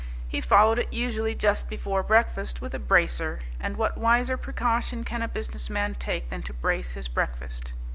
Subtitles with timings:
[0.27, 5.21] He followed it usually just before breakfast with a bracer and what wiser precaution can
[5.21, 7.73] a businessman take than to brace his breakfast?